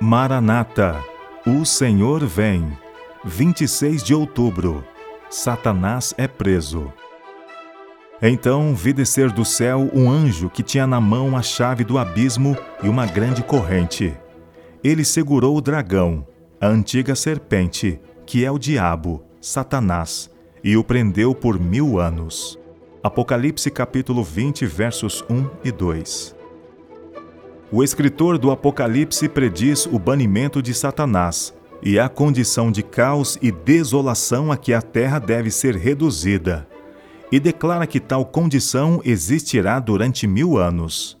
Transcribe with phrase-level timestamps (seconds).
[0.00, 1.00] Maranata,
[1.46, 2.76] o Senhor vem.
[3.24, 4.84] 26 de outubro.
[5.30, 6.92] Satanás é preso.
[8.20, 12.56] Então vi descer do céu um anjo que tinha na mão a chave do abismo
[12.82, 14.14] e uma grande corrente.
[14.82, 16.26] Ele segurou o dragão,
[16.60, 20.28] a antiga serpente, que é o diabo, Satanás,
[20.62, 22.58] e o prendeu por mil anos.
[23.02, 26.43] Apocalipse capítulo 20, versos 1 e 2.
[27.76, 33.50] O escritor do Apocalipse prediz o banimento de Satanás e a condição de caos e
[33.50, 36.68] desolação a que a terra deve ser reduzida,
[37.32, 41.18] e declara que tal condição existirá durante mil anos.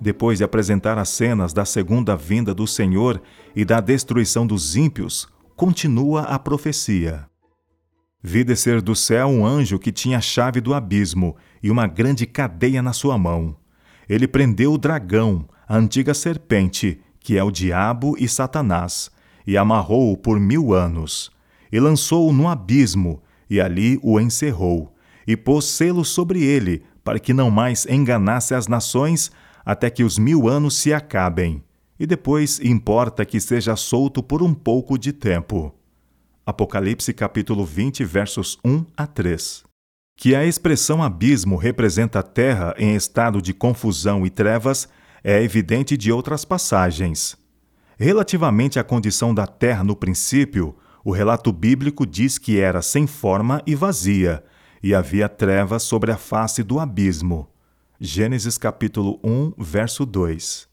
[0.00, 3.20] Depois de apresentar as cenas da segunda vinda do Senhor
[3.54, 7.26] e da destruição dos ímpios, continua a profecia.
[8.22, 12.24] Vi descer do céu um anjo que tinha a chave do abismo e uma grande
[12.24, 13.54] cadeia na sua mão.
[14.08, 19.10] Ele prendeu o dragão, a antiga serpente, que é o diabo e Satanás,
[19.46, 21.30] e amarrou-o por mil anos,
[21.72, 24.94] e lançou-o no abismo, e ali o encerrou,
[25.26, 29.30] e pôs selo sobre ele, para que não mais enganasse as nações,
[29.64, 31.62] até que os mil anos se acabem,
[31.98, 35.74] e depois importa que seja solto por um pouco de tempo.
[36.44, 39.64] Apocalipse capítulo 20, versos 1 a 3.
[40.16, 44.88] Que a expressão abismo representa a terra em estado de confusão e trevas
[45.24, 47.34] é evidente de outras passagens.
[47.98, 53.62] Relativamente à condição da terra no princípio, o relato bíblico diz que era sem forma
[53.66, 54.44] e vazia,
[54.82, 57.48] e havia trevas sobre a face do abismo.
[57.98, 60.68] Gênesis capítulo 1, verso 2.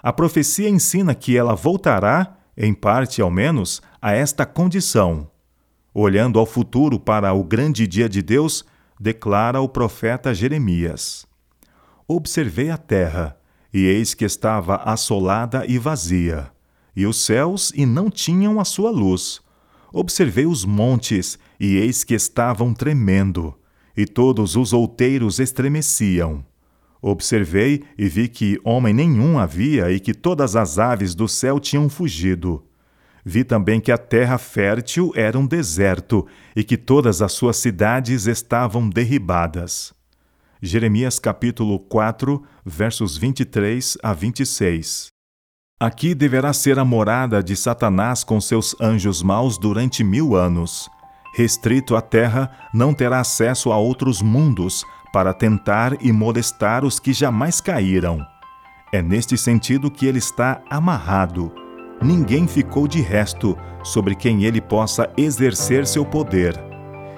[0.00, 5.28] A profecia ensina que ela voltará, em parte ao menos, a esta condição.
[5.92, 8.64] Olhando ao futuro para o grande dia de Deus,
[9.00, 11.26] declara o profeta Jeremias:
[12.06, 13.37] Observei a terra,
[13.72, 16.50] e eis que estava assolada e vazia,
[16.96, 19.40] e os céus e não tinham a sua luz.
[19.92, 23.54] Observei os montes, e eis que estavam tremendo,
[23.96, 26.44] e todos os outeiros estremeciam.
[27.00, 31.88] Observei e vi que homem nenhum havia e que todas as aves do céu tinham
[31.88, 32.64] fugido.
[33.24, 36.26] Vi também que a terra fértil era um deserto
[36.56, 39.92] e que todas as suas cidades estavam derribadas.
[40.60, 45.06] Jeremias capítulo 4, versos 23 a 26.
[45.78, 50.90] Aqui deverá ser a morada de Satanás com seus anjos maus durante mil anos.
[51.32, 57.12] Restrito à terra, não terá acesso a outros mundos para tentar e molestar os que
[57.12, 58.26] jamais caíram.
[58.92, 61.52] É neste sentido que ele está amarrado.
[62.02, 66.67] Ninguém ficou de resto sobre quem ele possa exercer seu poder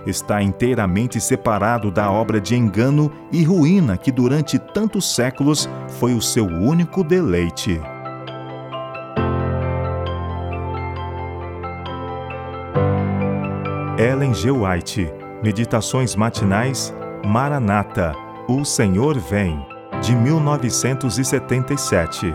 [0.06, 5.68] está inteiramente separado da obra de engano e ruína que durante tantos séculos
[5.98, 7.80] foi o seu único deleite.
[13.98, 14.50] Ellen G.
[14.50, 15.12] White,
[15.42, 16.94] Meditações Matinais,
[17.26, 18.14] Maranata,
[18.48, 19.62] O Senhor Vem,
[20.00, 22.34] de 1977.